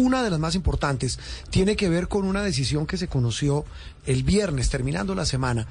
[0.00, 1.18] Una de las más importantes
[1.50, 3.66] tiene que ver con una decisión que se conoció
[4.06, 5.66] el viernes, terminando la semana,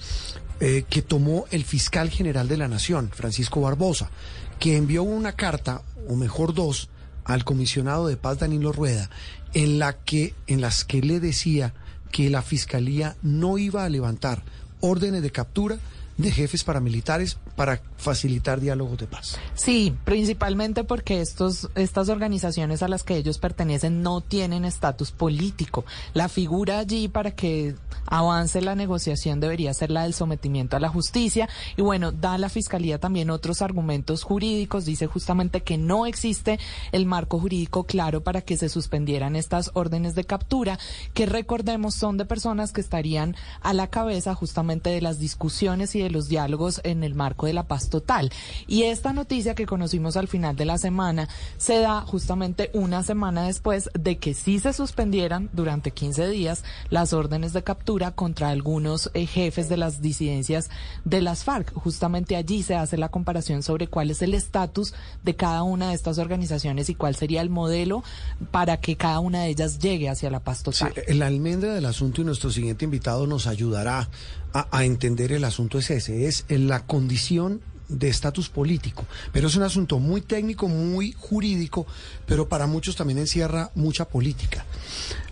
[0.59, 4.11] eh, que tomó el fiscal general de la Nación, Francisco Barbosa,
[4.59, 6.89] que envió una carta, o mejor dos,
[7.25, 9.09] al comisionado de paz Danilo Rueda,
[9.55, 11.73] en la que, en las que le decía
[12.11, 14.43] que la fiscalía no iba a levantar
[14.79, 15.79] órdenes de captura
[16.17, 19.37] de jefes paramilitares para facilitar diálogos de paz.
[19.53, 25.85] Sí, principalmente porque estos, estas organizaciones a las que ellos pertenecen no tienen estatus político.
[26.13, 27.75] La figura allí para que
[28.05, 31.49] avance la negociación debería ser la del sometimiento a la justicia.
[31.75, 34.85] Y bueno, da la Fiscalía también otros argumentos jurídicos.
[34.85, 36.57] Dice justamente que no existe
[36.91, 40.79] el marco jurídico claro para que se suspendieran estas órdenes de captura,
[41.13, 45.99] que recordemos son de personas que estarían a la cabeza justamente de las discusiones y
[45.99, 48.31] de los diálogos en el marco de la paz total.
[48.67, 53.43] Y esta noticia que conocimos al final de la semana se da justamente una semana
[53.43, 59.11] después de que sí se suspendieran durante 15 días las órdenes de captura contra algunos
[59.13, 60.69] eh, jefes de las disidencias
[61.05, 61.73] de las FARC.
[61.73, 65.95] Justamente allí se hace la comparación sobre cuál es el estatus de cada una de
[65.95, 68.03] estas organizaciones y cuál sería el modelo
[68.51, 70.93] para que cada una de ellas llegue hacia la paz total.
[71.07, 74.09] La almendra del asunto y nuestro siguiente invitado nos ayudará
[74.53, 79.55] a, a entender el asunto es ese, es la condición de estatus político, pero es
[79.55, 81.85] un asunto muy técnico, muy jurídico,
[82.25, 84.65] pero para muchos también encierra mucha política.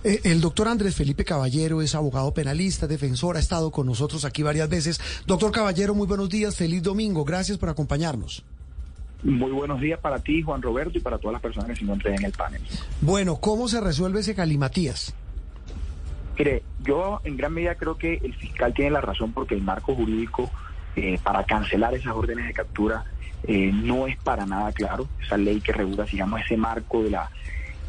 [0.04, 4.44] Eh, el doctor Andrés Felipe Caballero es abogado penalista, defensor, ha estado con nosotros aquí
[4.44, 5.00] varias veces.
[5.26, 8.44] Doctor Caballero, muy buenos días, feliz domingo, gracias por acompañarnos.
[9.24, 12.16] Muy buenos días para ti, Juan Roberto, y para todas las personas que se encuentran
[12.16, 12.62] en el panel.
[13.02, 15.14] Bueno, ¿cómo se resuelve ese Calimatías?
[16.38, 19.96] Mire, yo en gran medida creo que el fiscal tiene la razón porque el marco
[19.96, 20.52] jurídico
[20.98, 23.06] eh, para cancelar esas órdenes de captura
[23.44, 25.08] eh, no es para nada claro.
[25.22, 27.30] Esa ley que regula, digamos, ese marco de la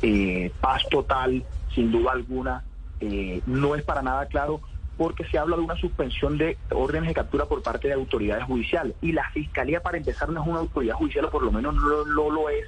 [0.03, 1.43] eh, paz total,
[1.75, 2.63] sin duda alguna,
[3.01, 4.61] eh, no es para nada claro
[4.97, 8.95] porque se habla de una suspensión de órdenes de captura por parte de autoridades judiciales.
[9.01, 11.83] Y la Fiscalía, para empezar, no es una autoridad judicial, o por lo menos no
[11.83, 12.67] lo, no lo es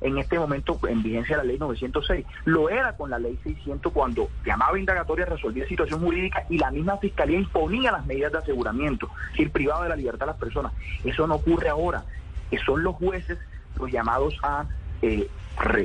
[0.00, 2.26] en este momento en vigencia la ley 906.
[2.44, 6.96] Lo era con la ley 600 cuando llamaba indagatoria, resolvía situación jurídica y la misma
[6.98, 10.72] fiscalía imponía las medidas de aseguramiento, decir, privado de la libertad a las personas.
[11.04, 12.04] Eso no ocurre ahora,
[12.50, 13.38] que son los jueces
[13.78, 14.66] los llamados a,
[15.02, 15.28] eh,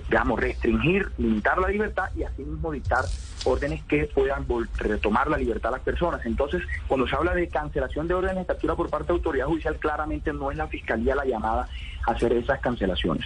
[0.09, 3.05] digamos, restringir, limitar la libertad y asimismo dictar
[3.45, 4.45] órdenes que puedan
[4.77, 6.25] retomar la libertad a las personas.
[6.25, 9.77] Entonces, cuando se habla de cancelación de órdenes de captura por parte de autoridad judicial,
[9.77, 11.67] claramente no es la fiscalía la llamada
[12.07, 13.25] a hacer esas cancelaciones.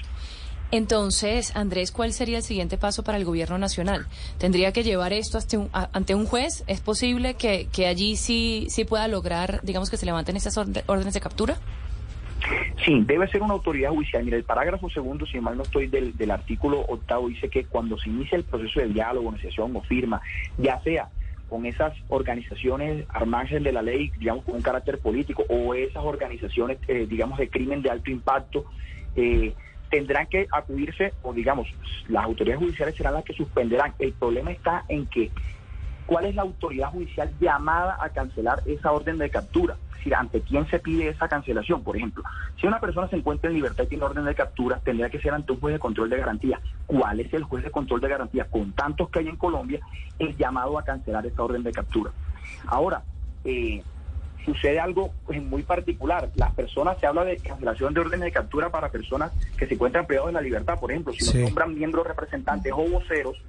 [0.71, 4.05] Entonces, Andrés, ¿cuál sería el siguiente paso para el gobierno nacional?
[4.37, 6.63] ¿Tendría que llevar esto ante un, a, ante un juez?
[6.67, 11.13] ¿Es posible que, que, allí sí, sí pueda lograr, digamos, que se levanten estas órdenes
[11.13, 11.57] de captura?
[12.85, 14.23] Sí, debe ser una autoridad judicial.
[14.23, 17.97] Mira, el parágrafo segundo, si mal no estoy, del, del artículo octavo dice que cuando
[17.97, 20.21] se inicia el proceso de diálogo, negociación o firma,
[20.57, 21.09] ya sea
[21.49, 26.03] con esas organizaciones al margen de la ley, digamos, con un carácter político, o esas
[26.03, 28.65] organizaciones, eh, digamos, de crimen de alto impacto,
[29.15, 29.53] eh,
[29.89, 31.67] tendrán que acudirse, o digamos,
[32.07, 33.93] las autoridades judiciales serán las que suspenderán.
[33.99, 35.31] El problema está en que,
[36.05, 39.75] ¿cuál es la autoridad judicial llamada a cancelar esa orden de captura?
[39.91, 41.83] Es decir, ¿ante quién se pide esa cancelación?
[41.83, 42.23] Por ejemplo,
[42.59, 45.33] si una persona se encuentra en libertad y tiene orden de captura, tendría que ser
[45.33, 46.61] ante un juez de control de garantía.
[46.85, 48.45] ¿Cuál es el juez de control de garantía?
[48.45, 49.79] Con tantos que hay en Colombia,
[50.17, 52.11] es llamado a cancelar esa orden de captura.
[52.67, 53.03] Ahora,
[53.43, 53.83] eh,
[54.45, 56.29] sucede algo pues, muy particular.
[56.35, 60.05] Las personas, se habla de cancelación de órdenes de captura para personas que se encuentran
[60.07, 60.79] privados de la libertad.
[60.79, 61.37] Por ejemplo, si sí.
[61.37, 63.41] nos nombran miembros representantes o voceros,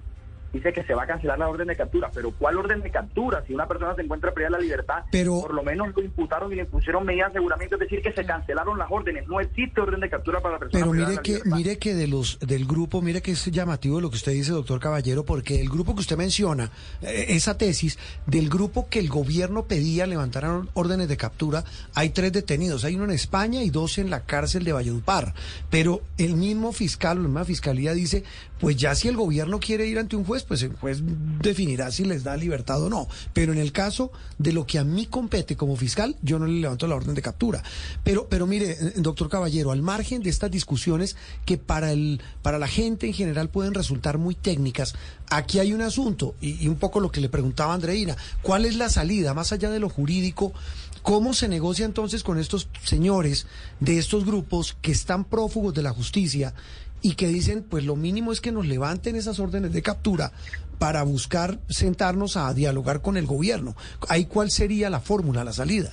[0.53, 2.11] dice que se va a cancelar la orden de captura.
[2.13, 3.45] Pero ¿cuál orden de captura?
[3.47, 6.53] Si una persona se encuentra privada de la libertad, pero, por lo menos lo imputaron
[6.53, 9.27] y le pusieron medidas de aseguramiento, es decir, que se cancelaron las órdenes.
[9.29, 11.57] No existe orden de captura para la persona Pero mire que, libertad.
[11.57, 14.81] mire que de los del grupo, mire que es llamativo lo que usted dice, doctor
[14.81, 16.71] Caballero, porque el grupo que usted menciona,
[17.03, 20.41] eh, esa tesis, del grupo que el gobierno pedía levantar
[20.75, 22.85] órdenes de captura, hay tres detenidos.
[22.85, 25.35] Hay uno en España y dos en la cárcel de Valledupar.
[25.71, 28.25] Pero el mismo fiscal la misma fiscalía dice,
[28.59, 31.01] pues ya si el gobierno quiere ir ante un juez, pues el juez
[31.41, 33.09] definirá si les da libertad o no.
[33.33, 36.61] Pero en el caso de lo que a mí compete como fiscal, yo no le
[36.61, 37.63] levanto la orden de captura.
[38.05, 42.69] Pero, pero mire, doctor Caballero, al margen de estas discusiones que para, el, para la
[42.69, 44.95] gente en general pueden resultar muy técnicas,
[45.29, 48.77] aquí hay un asunto, y, y un poco lo que le preguntaba Andreina, ¿cuál es
[48.77, 50.53] la salida, más allá de lo jurídico?
[51.03, 53.47] ¿Cómo se negocia entonces con estos señores
[53.81, 56.55] de estos grupos que están prófugos de la justicia
[57.03, 60.33] y que dicen, pues lo mínimo es que nos levanten esas órdenes de captura
[60.79, 63.75] para buscar sentarnos a dialogar con el gobierno.
[64.09, 65.91] ¿Ahí cuál sería la fórmula, la salida?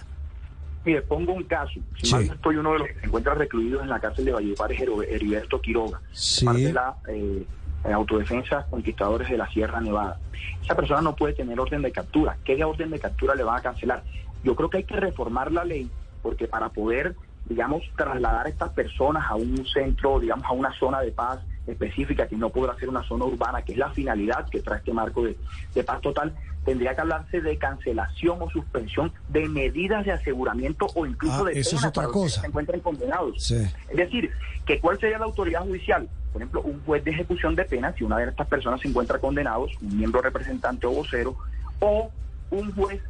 [0.85, 1.73] Mire, pongo un caso.
[1.99, 2.11] Si Sí.
[2.13, 4.71] mal no estoy uno de los que se encuentra recluidos en la cárcel de Valledupar,
[4.71, 6.45] es Heriberto Quiroga, Sí.
[6.45, 7.45] parte de la eh,
[7.93, 10.19] autodefensas conquistadores de la Sierra Nevada.
[10.63, 12.37] Esa persona no puede tener orden de captura.
[12.43, 14.03] ¿Qué orden de captura le van a cancelar?
[14.43, 15.89] Yo creo que hay que reformar la ley
[16.21, 21.01] porque para poder, digamos, trasladar a estas personas a un centro, digamos, a una zona
[21.01, 24.61] de paz específica que no podrá ser una zona urbana, que es la finalidad que
[24.61, 25.37] trae este marco de,
[25.75, 26.33] de paz total,
[26.65, 31.59] tendría que hablarse de cancelación o suspensión de medidas de aseguramiento o incluso Ah, de
[31.59, 32.41] eso es otra para los que cosa.
[32.41, 33.35] se encuentren condenados.
[33.43, 33.55] Sí.
[33.89, 34.31] Es decir,
[34.65, 36.07] que cuál sería la autoridad judicial.
[36.33, 39.17] Por ejemplo, un juez de ejecución de penas, si una de estas personas se encuentra
[39.19, 41.35] condenados, un miembro representante o vocero,
[41.79, 42.11] o
[42.51, 43.01] un juez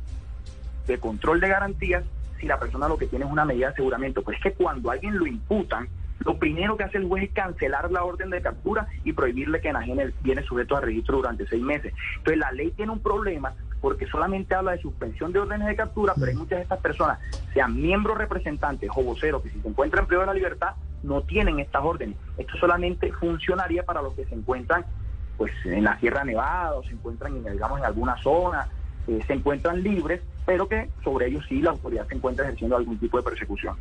[0.87, 2.03] de control de garantías,
[2.39, 4.21] si la persona lo que tiene es una medida de aseguramiento.
[4.23, 5.87] Pues es que cuando a alguien lo imputan,
[6.19, 9.69] lo primero que hace el juez es cancelar la orden de captura y prohibirle que
[9.69, 11.93] enajene viene sujeto a registro durante seis meses.
[12.17, 16.13] Entonces la ley tiene un problema porque solamente habla de suspensión de órdenes de captura,
[16.15, 17.19] pero hay muchas de estas personas,
[17.53, 20.71] sean miembros representantes o voceros, que si se encuentran en de la libertad,
[21.03, 22.17] no tienen estas órdenes.
[22.37, 24.83] Esto solamente funcionaría para los que se encuentran
[25.37, 28.67] pues en la Sierra Nevada o se encuentran en, digamos en alguna zona,
[29.07, 32.97] eh, se encuentran libres, pero que sobre ellos sí la autoridad se encuentra ejerciendo algún
[32.97, 33.75] tipo de persecución.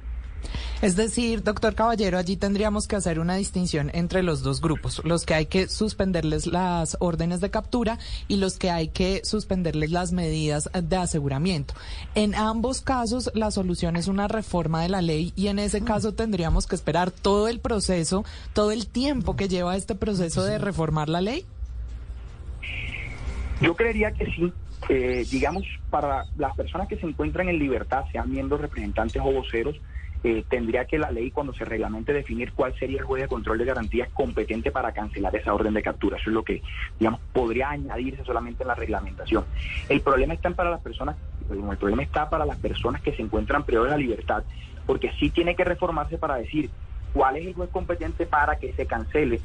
[0.82, 5.24] Es decir, doctor Caballero, allí tendríamos que hacer una distinción entre los dos grupos, los
[5.24, 7.98] que hay que suspenderles las órdenes de captura
[8.28, 11.74] y los que hay que suspenderles las medidas de aseguramiento.
[12.14, 16.14] En ambos casos, la solución es una reforma de la ley y en ese caso
[16.14, 21.08] tendríamos que esperar todo el proceso, todo el tiempo que lleva este proceso de reformar
[21.08, 21.46] la ley.
[23.60, 24.52] Yo creería que sí.
[24.88, 29.76] Eh, digamos, para las personas que se encuentran en libertad, sean miembros representantes o voceros,
[30.24, 33.58] eh, tendría que la ley, cuando se reglamente, definir cuál sería el juez de control
[33.58, 36.16] de garantías competente para cancelar esa orden de captura.
[36.16, 36.62] Eso es lo que,
[36.98, 39.44] digamos, podría añadirse solamente en la reglamentación.
[39.88, 41.16] El problema está para las personas,
[41.50, 44.44] el problema está para las personas que se encuentran privadas de la libertad,
[44.86, 46.70] porque sí tiene que reformarse para decir
[47.12, 49.40] cuál es el juez competente para que se cancele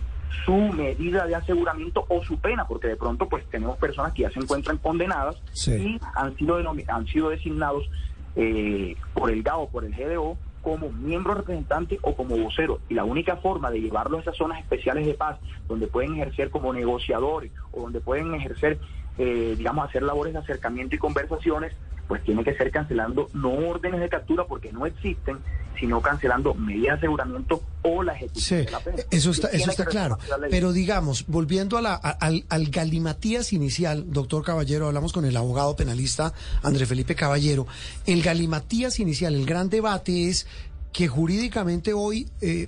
[0.45, 4.31] su medida de aseguramiento o su pena, porque de pronto pues tenemos personas que ya
[4.31, 5.71] se encuentran condenadas Sí.
[5.71, 6.57] y han sido,
[6.87, 7.89] han sido designados
[8.35, 12.79] eh, por el GAO, por el GDO, como miembro representante o como vocero.
[12.87, 15.37] Y la única forma de llevarlos a esas zonas especiales de paz,
[15.67, 18.77] donde pueden ejercer como negociadores o donde pueden ejercer,
[19.17, 21.75] eh, digamos, hacer labores de acercamiento y conversaciones,
[22.11, 25.37] pues tiene que ser cancelando no órdenes de captura porque no existen,
[25.79, 28.97] sino cancelando medidas de aseguramiento o la ejecución Sí, de la pena.
[29.09, 30.19] eso está, eso está claro.
[30.49, 35.73] Pero digamos, volviendo a la, al, al galimatías inicial, doctor Caballero, hablamos con el abogado
[35.77, 37.65] penalista André Felipe Caballero.
[38.05, 40.47] El galimatías inicial, el gran debate es
[40.91, 42.67] que jurídicamente hoy eh,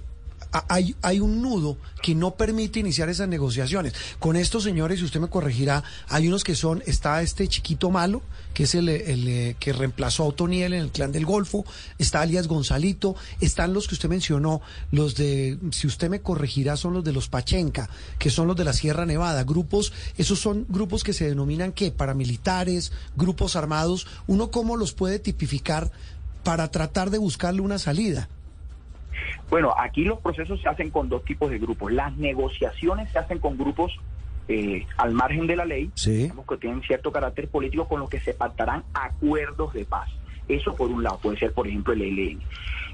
[0.67, 3.93] hay, hay un nudo que no permite iniciar esas negociaciones.
[4.19, 8.21] Con estos señores, si usted me corregirá, hay unos que son, está este chiquito malo,
[8.53, 11.65] que es el, el, eh, que reemplazó a Otoniel en el clan del Golfo,
[11.97, 14.61] está alias Gonzalito, están los que usted mencionó,
[14.91, 17.89] los de, si usted me corregirá, son los de los Pachenca,
[18.19, 21.91] que son los de la Sierra Nevada, grupos, esos son grupos que se denominan ¿qué?
[21.91, 25.91] Paramilitares, grupos armados, ¿uno cómo los puede tipificar
[26.43, 28.29] para tratar de buscarle una salida?
[29.49, 31.91] Bueno, aquí los procesos se hacen con dos tipos de grupos.
[31.91, 33.91] Las negociaciones se hacen con grupos
[34.47, 36.11] eh, al margen de la ley, Sí.
[36.23, 40.09] digamos que tienen cierto carácter político con los que se pactarán acuerdos de paz.
[40.49, 42.41] Eso por un lado, puede ser por ejemplo el ELN.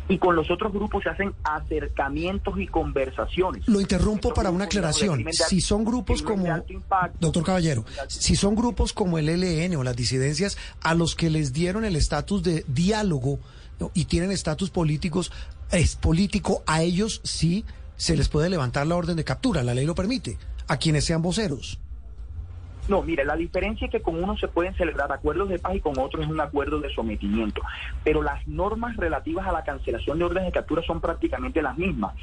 [0.08, 3.68] Y con los otros grupos se hacen acercamientos y conversaciones.
[3.68, 5.24] Lo interrumpo Estos para una aclaración.
[5.24, 9.84] de- Si son grupos como, impacto, doctor Caballero, si son grupos como el ELN o
[9.84, 13.40] las disidencias a los que les dieron el estatus de diálogo
[13.80, 13.92] ¿no?
[13.94, 15.32] y tienen estatus políticos,
[15.72, 19.86] es político, a ellos sí se les puede levantar la orden de captura, la ley
[19.86, 21.80] lo permite, a quienes sean voceros.
[22.88, 25.80] No, mire, la diferencia es que con unos se pueden celebrar acuerdos de paz y
[25.80, 27.62] con otros es un acuerdo de sometimiento.
[28.04, 32.16] Pero las normas relativas a la cancelación de órdenes de captura son prácticamente las mismas.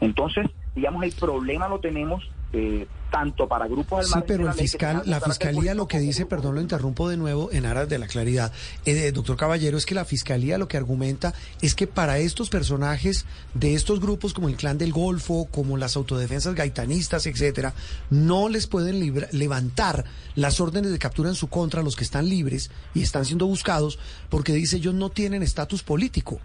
[0.00, 2.24] Entonces, digamos, el problema lo tenemos
[2.54, 6.54] eh, tanto para grupos al Sí, pero el fiscal, la fiscalía lo que dice, perdón,
[6.56, 8.52] lo interrumpo de nuevo en aras de la claridad,
[8.84, 13.24] eh, doctor Caballero, es que la fiscalía lo que argumenta es que para estos personajes
[13.54, 17.72] de estos grupos como el Clan del Golfo, como las autodefensas gaitanistas, etcétera,
[18.10, 22.04] no les pueden libra- levantar las órdenes de captura en su contra a los que
[22.04, 23.98] están libres y están siendo buscados,
[24.28, 26.38] porque dice ellos no tienen estatus político.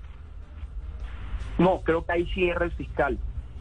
[1.58, 3.18] No, creo que ahí cierra el fiscal,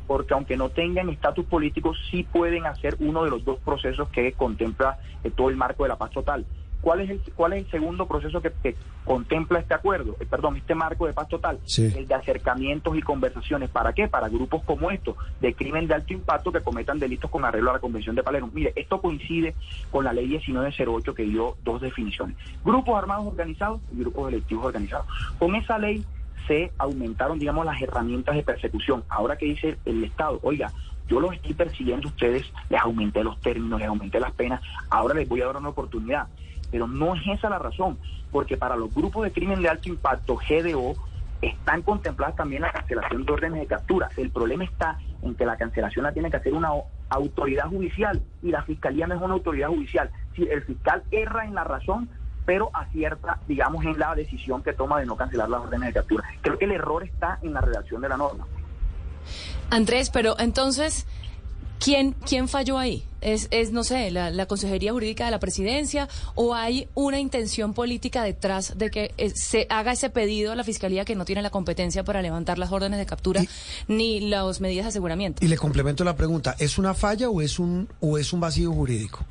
[0.07, 4.33] porque aunque no tengan estatus político, sí pueden hacer uno de los dos procesos que
[4.33, 6.45] contempla eh, todo el marco de la paz total.
[6.81, 10.17] ¿Cuál es el, cuál es el segundo proceso que, que contempla este acuerdo?
[10.21, 11.59] Eh, perdón, este marco de paz total.
[11.65, 11.93] Sí.
[11.97, 13.71] El de acercamientos y conversaciones.
[13.71, 14.09] ¿Para qué?
[14.09, 17.75] Para grupos como estos, de crimen de alto impacto que cometan delitos con arreglo a
[17.75, 18.51] la Convención de Palermo.
[18.53, 19.55] Mire, esto coincide
[19.91, 22.37] con la ley 1908 que dio dos definiciones.
[22.65, 25.07] Grupos armados organizados y grupos delictivos organizados.
[25.39, 26.05] Con esa ley
[26.47, 29.05] se aumentaron, digamos, las herramientas de persecución.
[29.09, 30.73] Ahora que dice el Estado, oiga,
[31.09, 34.61] yo los estoy persiguiendo a ustedes, les aumenté los términos, les aumenté las penas,
[34.91, 36.29] ahora les voy a dar una oportunidad.
[36.71, 37.99] Pero no es esa la razón,
[38.33, 40.95] porque para los grupos de crimen de alto impacto, GDO,
[41.43, 44.09] están contempladas también la cancelación de órdenes de captura.
[44.17, 46.71] El problema está en que la cancelación la tiene que hacer una
[47.09, 50.11] autoridad judicial y la fiscalía no es una autoridad judicial.
[50.35, 52.09] Si el fiscal erra en la razón,
[52.47, 56.25] pero acierta, digamos, en la decisión que toma de no cancelar las órdenes de captura.
[56.41, 58.47] Creo que el error está en la redacción de la norma.
[59.69, 61.07] Andrés, pero entonces,
[61.81, 63.05] ¿quién, quién falló ahí?
[63.21, 68.23] ¿Es, es no sé, la, Consejería Jurídica de la Presidencia o hay una intención política
[68.23, 71.50] detrás de que eh, se haga ese pedido a la Fiscalía que no tiene la
[71.50, 73.43] competencia para levantar las órdenes de captura
[73.88, 75.45] ni las medidas de aseguramiento?
[75.45, 78.71] Y le complemento la pregunta, ¿es una falla o es un, o es un vacío
[78.71, 79.25] jurídico?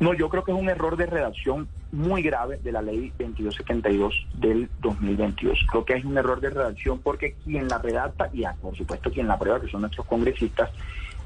[0.00, 4.26] No, yo creo que es un error de redacción muy grave de la ley 2272
[4.34, 5.66] del 2022.
[5.70, 9.28] Creo que es un error de redacción porque quien la redacta, y por supuesto quien
[9.28, 10.70] la prueba, que son nuestros congresistas,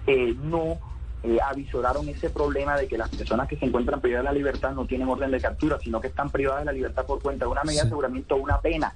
[0.08, 0.78] eh, no
[1.22, 4.72] eh, avisoraron ese problema de que las personas que se encuentran privadas de la libertad
[4.72, 7.52] no tienen orden de captura, sino que están privadas de la libertad por cuenta de
[7.52, 8.92] una medida de aseguramiento o una pena.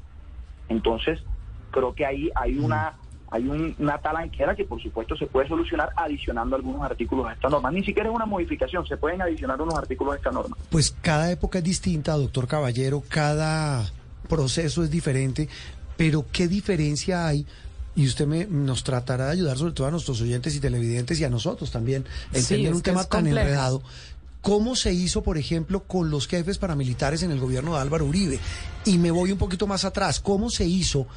[0.69, 1.23] Entonces,
[1.71, 2.95] creo que ahí hay una
[3.31, 7.71] hay una talanquera que por supuesto se puede solucionar adicionando algunos artículos a esta norma.
[7.71, 10.57] Ni siquiera es una modificación, se pueden adicionar unos artículos a esta norma.
[10.71, 13.85] Pues cada época es distinta, doctor Caballero, cada
[14.29, 15.49] proceso es diferente,
[15.97, 17.47] pero ¿qué diferencia hay?
[17.95, 21.25] Y usted me, nos tratará de ayudar sobre todo a nuestros oyentes y televidentes y
[21.25, 23.83] a nosotros también, entender un tema tan enredado.
[24.41, 28.39] ¿Cómo se hizo, por ejemplo, con los jefes paramilitares en el gobierno de Álvaro Uribe?
[28.85, 30.21] Y me voy un poquito más atrás.
[30.21, 31.09] ¿Cómo se hizo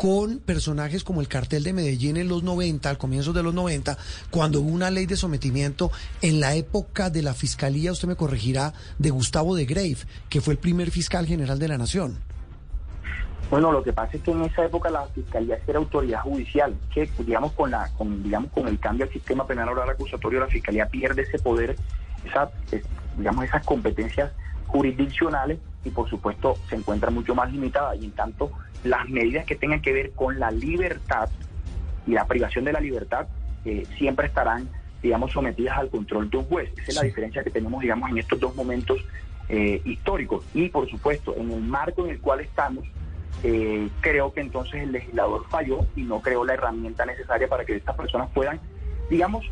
[0.00, 3.98] con personajes como el cartel de Medellín en los 90, al comienzo de los 90,
[4.30, 5.90] cuando hubo una ley de sometimiento
[6.22, 9.98] en la época de la fiscalía, usted me corregirá, de Gustavo de Grave,
[10.30, 12.16] que fue el primer fiscal general de la nación.
[13.50, 17.06] Bueno, lo que pasa es que en esa época la fiscalía era autoridad judicial, que
[17.18, 20.86] digamos con la, con, digamos con el cambio al sistema penal oral acusatorio, la fiscalía
[20.86, 21.76] pierde ese poder,
[22.24, 22.50] esa,
[23.18, 24.32] digamos esas competencias
[24.66, 28.50] jurisdiccionales y por supuesto se encuentra mucho más limitada y en tanto
[28.84, 31.28] las medidas que tengan que ver con la libertad
[32.06, 33.28] y la privación de la libertad
[33.64, 34.68] eh, siempre estarán,
[35.02, 36.70] digamos, sometidas al control de un juez.
[36.72, 38.98] Esa es la diferencia que tenemos, digamos, en estos dos momentos
[39.48, 40.44] eh, históricos.
[40.54, 42.84] Y, por supuesto, en el marco en el cual estamos,
[43.42, 47.76] eh, creo que entonces el legislador falló y no creó la herramienta necesaria para que
[47.76, 48.60] estas personas puedan,
[49.10, 49.44] digamos,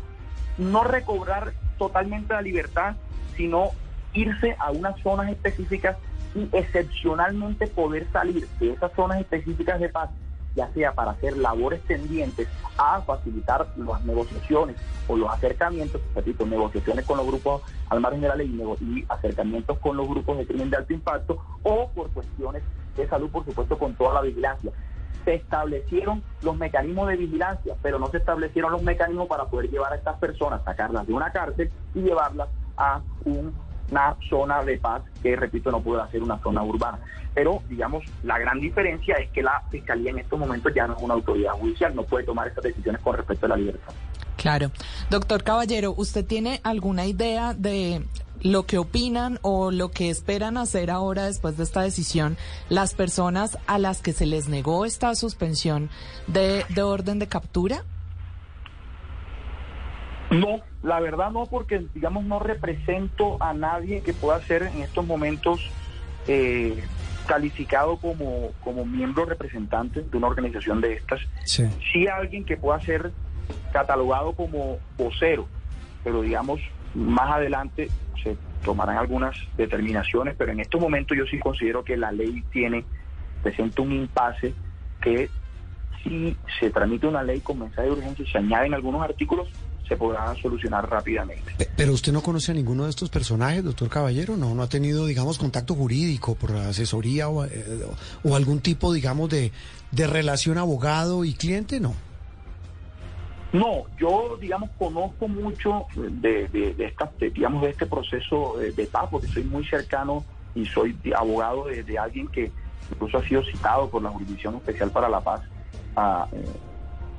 [0.57, 2.95] no recobrar totalmente la libertad,
[3.35, 3.71] sino
[4.13, 5.97] irse a unas zonas específicas
[6.35, 10.09] y excepcionalmente poder salir de esas zonas específicas de paz,
[10.55, 14.75] ya sea para hacer labores tendientes a facilitar las negociaciones
[15.07, 18.47] o los acercamientos, repito, negociaciones con los grupos al margen de la ley
[18.81, 22.63] y acercamientos con los grupos de crimen de alto impacto o por cuestiones
[22.95, 24.71] de salud, por supuesto, con toda la vigilancia.
[25.25, 29.93] Se establecieron los mecanismos de vigilancia, pero no se establecieron los mecanismos para poder llevar
[29.93, 33.53] a estas personas, sacarlas de una cárcel y llevarlas a un
[33.91, 36.99] una zona de paz que, repito, no puede ser una zona urbana.
[37.33, 41.01] Pero, digamos, la gran diferencia es que la Fiscalía en estos momentos ya no es
[41.01, 43.93] una autoridad judicial, no puede tomar esas decisiones con respecto a la libertad.
[44.35, 44.71] Claro.
[45.09, 48.05] Doctor Caballero, ¿usted tiene alguna idea de
[48.41, 52.37] lo que opinan o lo que esperan hacer ahora después de esta decisión
[52.69, 55.89] las personas a las que se les negó esta suspensión
[56.27, 57.83] de, de orden de captura?
[60.31, 65.05] No, la verdad no, porque digamos no represento a nadie que pueda ser en estos
[65.05, 65.71] momentos
[66.27, 66.83] eh,
[67.27, 71.21] calificado como, como miembro representante de una organización de estas.
[71.45, 71.67] Sí.
[71.91, 73.11] sí alguien que pueda ser
[73.71, 75.47] catalogado como vocero,
[76.03, 76.59] pero digamos
[76.93, 77.89] más adelante
[78.23, 82.83] se tomarán algunas determinaciones, pero en estos momentos yo sí considero que la ley tiene,
[83.41, 84.53] presenta un impasse
[85.01, 85.29] que
[86.03, 89.49] si se tramite una ley con mensaje de urgencia y se añaden algunos artículos,
[89.89, 91.67] se podrá solucionar rápidamente.
[91.75, 95.07] Pero usted no conoce a ninguno de estos personajes, doctor Caballero, no, no ha tenido,
[95.07, 97.85] digamos, contacto jurídico por asesoría o, eh,
[98.23, 99.51] o algún tipo, digamos, de,
[99.91, 101.95] de relación abogado y cliente, no.
[103.51, 109.07] No, yo, digamos, conozco mucho de, de, de, esta, digamos, de este proceso de, paz,
[109.09, 112.51] porque soy muy cercano y soy abogado de, alguien que
[112.91, 115.41] incluso ha sido citado por la Jurisdicción Especial para la Paz
[115.95, 116.45] a, eh,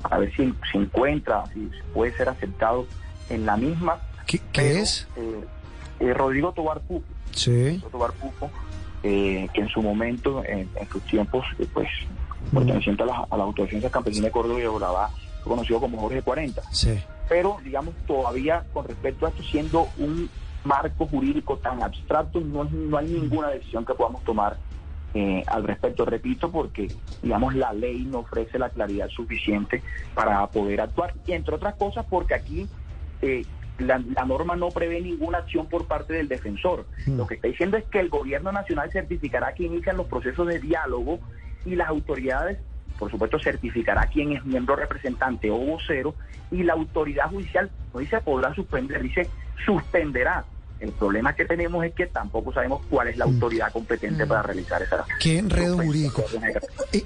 [0.03, 2.87] a ver si se encuentra, si puede ser aceptado
[3.29, 3.99] en la misma.
[4.25, 5.07] ¿Qué, es?
[5.15, 5.43] Eh,
[5.99, 7.05] eh, Rodrigo Tobar Pupo.
[7.31, 7.81] Sí.
[7.91, 8.49] Tobar Pupo,
[9.03, 11.89] eh, que en su momento, en, sus tiempos, pues,
[12.53, 16.61] perteneciente a la, a la Autodefensa Campesina de Córdoba y fue conocido como Jorge 40.
[16.71, 16.99] Sí.
[17.27, 20.29] Pero, digamos, todavía con respecto a esto, siendo un
[20.63, 24.57] marco jurídico tan abstracto, no, no hay ninguna decisión que podamos tomar
[25.13, 26.05] eh, al respecto.
[26.05, 26.87] Repito, porque,
[27.21, 29.81] digamos, la ley no ofrece la claridad suficiente
[30.13, 31.13] para poder actuar.
[31.27, 32.67] Y entre otras cosas, porque aquí
[33.21, 33.45] eh,
[33.77, 36.85] la, norma no prevé ninguna acción por parte del defensor.
[37.05, 37.17] Mm.
[37.17, 40.59] Lo que está diciendo es que el gobierno nacional certificará que inician los procesos de
[40.59, 41.19] diálogo
[41.65, 42.59] y las autoridades,
[42.97, 46.15] por supuesto, certificará quién es miembro representante o vocero
[46.51, 49.29] y la autoridad judicial no dice podrá suspender, dice
[49.65, 50.45] suspenderá
[50.81, 53.33] el problema que tenemos es que tampoco sabemos cuál es la mm.
[53.33, 55.05] autoridad competente para realizar esa.
[55.19, 56.23] ¿Qué enredo jurídico?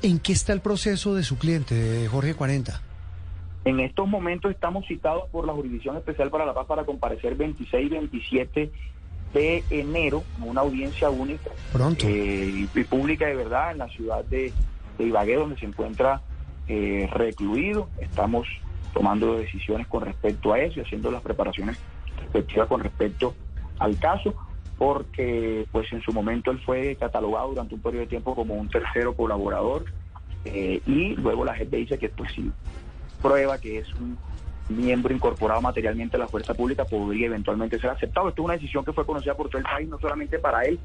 [0.02, 2.82] ¿En qué está el proceso de su cliente, Jorge 40?
[3.66, 7.86] En estos momentos estamos citados por la Jurisdicción Especial para la Paz para comparecer 26
[7.86, 8.72] y 27
[9.34, 12.08] de enero en una audiencia única Pronto.
[12.08, 14.54] Eh, y pública de verdad en la ciudad de,
[15.00, 16.22] Ibagué, donde se encuentra
[16.70, 17.90] eh, recluido.
[18.00, 18.48] Estamos
[18.94, 21.78] tomando decisiones con respecto a eso y haciendo las preparaciones
[22.22, 23.34] respectivas con respecto
[23.80, 24.34] al caso
[24.78, 28.70] porque pues en su momento él fue catalogado durante un periodo de tiempo como un
[28.70, 29.86] tercero colaborador
[30.44, 32.52] eh, y luego la gente dice que pues si
[33.22, 34.18] prueba que es un
[34.70, 38.30] miembro incorporado materialmente a la fuerza pública podría eventualmente ser aceptado.
[38.30, 40.80] Esto es una decisión que fue conocida por todo el país, no solamente para él,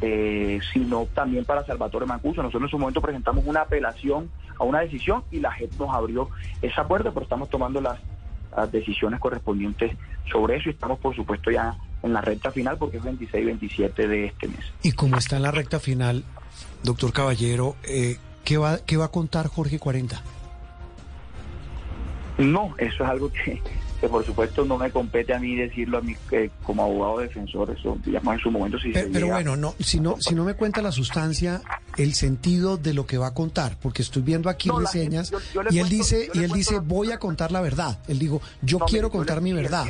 [0.00, 2.42] eh, sino también para Salvatore Mancuso.
[2.42, 6.28] Nosotros en su momento presentamos una apelación a una decisión y la gente nos abrió
[6.62, 7.98] esa puerta, pero estamos tomando las
[8.72, 9.96] decisiones correspondientes
[10.32, 13.46] sobre eso y estamos por supuesto ya en la recta final porque es 26 y
[13.46, 14.64] 27 de este mes.
[14.82, 16.24] Y como está en la recta final,
[16.82, 20.22] doctor Caballero, eh, ¿qué, va, ¿qué va a contar Jorge 40?
[22.38, 23.60] No, eso es algo que,
[24.00, 27.74] que por supuesto no me compete a mí decirlo a mí eh, como abogado defensor,
[27.76, 30.54] eso digamos en su momento si Pero, pero bueno, no, si no, si no me
[30.54, 31.60] cuenta la sustancia,
[31.96, 35.32] el sentido de lo que va a contar, porque estoy viendo aquí reseñas
[35.70, 37.98] y él dice y él dice voy a contar la verdad.
[38.06, 39.86] Él digo, yo quiero contar mi verdad.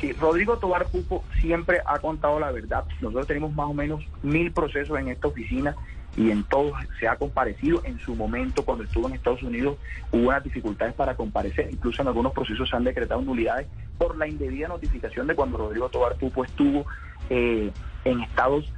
[0.00, 2.84] Sí, Rodrigo Tobar Pupo siempre ha contado la verdad.
[3.00, 5.74] Nosotros tenemos más o menos mil procesos en esta oficina
[6.16, 7.82] y en todos se ha comparecido.
[7.84, 9.78] En su momento, cuando estuvo en Estados Unidos,
[10.12, 11.68] hubo unas dificultades para comparecer.
[11.70, 15.88] Incluso en algunos procesos se han decretado nulidades por la indebida notificación de cuando Rodrigo
[15.88, 16.84] Tobar Pupo estuvo
[17.30, 17.70] eh,
[18.04, 18.70] en Estados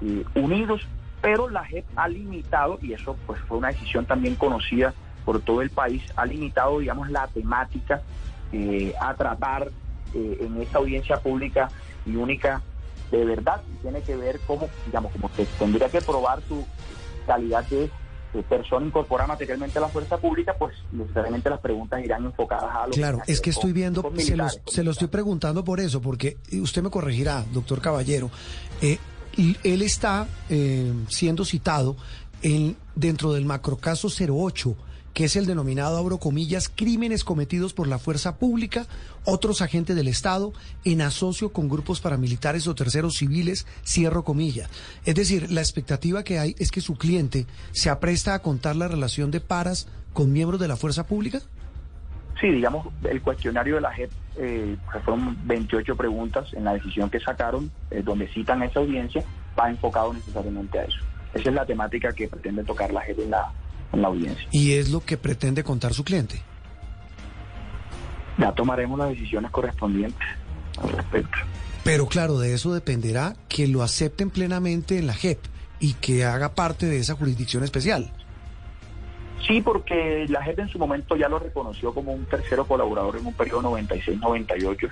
[0.00, 0.86] eh, Unidos.
[1.22, 5.62] Pero la JEP ha limitado, y eso pues fue una decisión también conocida por todo
[5.62, 8.02] el país, ha limitado, digamos, la temática
[8.52, 9.70] eh, a tratar
[10.14, 11.68] eh, en esta audiencia pública
[12.04, 12.62] y única
[13.10, 16.66] de verdad tiene que ver cómo, digamos, como que tendría que probar su
[17.26, 17.90] calidad de,
[18.50, 22.92] persona incorporada materialmente a la fuerza pública, pues necesariamente las preguntas irán enfocadas a lo
[22.92, 24.12] Claro, es que estoy viendo,
[24.66, 28.30] se, lo estoy preguntando por eso, porque usted me corregirá, doctor Caballero,
[28.82, 28.98] eh,
[29.38, 31.96] él está eh, siendo citado
[32.42, 34.76] en, dentro del macrocaso 08
[35.16, 38.84] que es el denominado, abro comillas, crímenes cometidos por la fuerza pública,
[39.24, 40.52] otros agentes del Estado,
[40.84, 44.68] en asocio con grupos paramilitares o terceros civiles, cierro comillas.
[45.06, 48.88] Es decir, la expectativa que hay es que su cliente se apresta a contar la
[48.88, 51.38] relación de paras con miembros de la fuerza pública.
[52.38, 57.20] Sí, digamos, el cuestionario de la JEP, eh, fueron 28 preguntas en la decisión que
[57.20, 59.24] sacaron, eh, donde citan esa audiencia,
[59.58, 60.98] va enfocado necesariamente a eso.
[61.32, 63.50] Esa es la temática que pretende tocar la JEP en la,
[64.02, 64.46] la audiencia.
[64.50, 66.40] ¿Y es lo que pretende contar su cliente?
[68.38, 70.26] Ya tomaremos las decisiones correspondientes
[70.82, 71.38] al respecto.
[71.84, 75.38] Pero claro, de eso dependerá que lo acepten plenamente en la JEP
[75.78, 78.10] y que haga parte de esa jurisdicción especial.
[79.46, 83.26] Sí, porque la JEP en su momento ya lo reconoció como un tercero colaborador en
[83.26, 84.90] un periodo 96-98.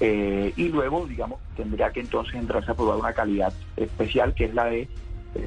[0.00, 4.54] Eh, y luego, digamos, tendría que entonces entrarse a probar una calidad especial, que es
[4.54, 4.88] la de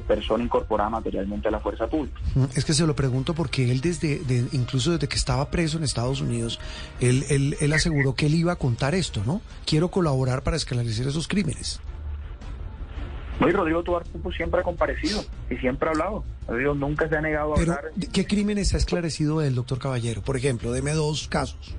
[0.06, 2.20] persona incorporada materialmente a la fuerza pública.
[2.34, 4.20] Mm, es que se lo pregunto porque él desde,
[4.52, 6.60] incluso desde que estaba preso en Estados Unidos,
[7.00, 9.40] él, él, él aseguró que él iba a contar esto, ¿no?
[9.66, 11.80] Quiero colaborar para esclarecer esos crímenes.
[13.40, 14.02] No, Rodrigo Tobar
[14.36, 16.24] siempre ha comparecido y siempre ha hablado.
[16.46, 17.92] Rodrigo nunca se ha negado a Pero, hablar.
[18.12, 20.20] ¿Qué crímenes ha esclarecido el doctor Caballero?
[20.20, 21.74] Por ejemplo, deme dos casos.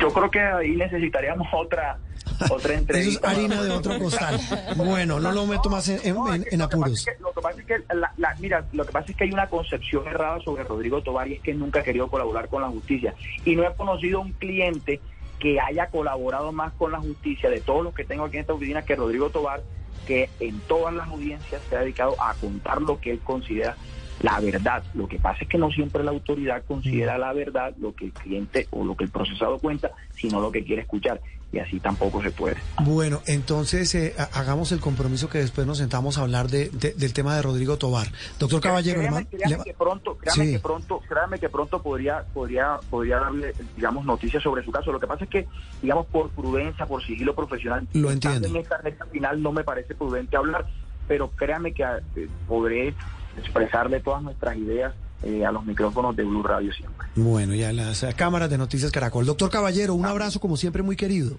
[0.00, 1.98] Yo creo que ahí necesitaríamos otra
[2.50, 4.38] otra Eso es harina de otro costal.
[4.76, 7.06] Bueno, no lo meto más en, apuros.
[7.20, 7.74] Lo que pasa es que,
[8.40, 11.40] mira, lo que pasa es que hay una concepción errada sobre Rodrigo Tobar y es
[11.40, 13.14] que nunca ha querido colaborar con la justicia.
[13.44, 15.00] Y no he conocido un cliente
[15.38, 18.54] que haya colaborado más con la justicia de todos los que tengo aquí en esta
[18.54, 19.62] oficina que Rodrigo Tobar,
[20.06, 23.76] que en todas las audiencias se ha dedicado a contar lo que él considera
[24.22, 24.82] la verdad.
[24.94, 28.12] Lo que pasa es que no siempre la autoridad considera la verdad lo que el
[28.12, 31.20] cliente o lo que el procesado cuenta, sino lo que quiere escuchar.
[31.52, 32.56] Y así tampoco se puede.
[32.82, 37.36] Bueno, entonces eh, hagamos el compromiso que después nos sentamos a hablar de, del tema
[37.36, 38.08] de Rodrigo Tobar.
[38.40, 39.26] Doctor Caballero, créame,
[39.64, 44.64] que pronto, créame que pronto, créame que pronto podría, podría, podría darle, digamos, noticias sobre
[44.64, 44.90] su caso.
[44.90, 45.46] Lo que pasa es que,
[45.80, 48.48] digamos, por prudencia, por sigilo profesional, lo entiendo.
[48.48, 50.66] En esta recta final no me parece prudente hablar
[51.06, 52.94] pero créanme que eh, podré
[53.38, 57.08] expresarle todas nuestras ideas eh, a los micrófonos de Blue Radio siempre.
[57.16, 59.24] Bueno, ya las eh, cámaras de Noticias Caracol.
[59.24, 61.36] Doctor Caballero, un abrazo como siempre muy querido.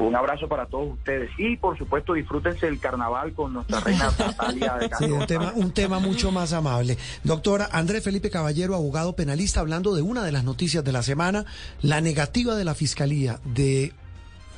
[0.00, 4.74] Un abrazo para todos ustedes y por supuesto disfrútense el carnaval con nuestra reina Natalia
[4.76, 6.96] de Sí, un tema, un tema mucho más amable.
[7.22, 11.44] Doctora Andrés Felipe Caballero, abogado penalista, hablando de una de las noticias de la semana,
[11.82, 13.92] la negativa de la Fiscalía de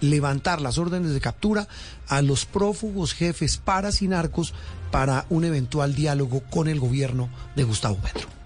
[0.02, 1.66] levantar las órdenes de captura
[2.08, 4.52] a los prófugos jefes paras y narcos
[4.90, 8.41] para un eventual diálogo con el gobierno de Gustavo Petro.